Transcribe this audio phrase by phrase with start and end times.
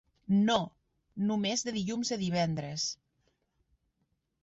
[0.45, 0.55] No,
[1.33, 2.91] només de dilluns a divendres.